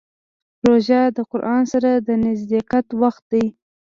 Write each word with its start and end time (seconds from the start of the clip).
روژه 0.65 1.01
د 1.17 1.19
قرآن 1.31 1.63
سره 1.73 1.89
د 2.07 2.09
نزدېکت 2.25 2.85
وخت 3.01 3.23
دی. 3.31 3.45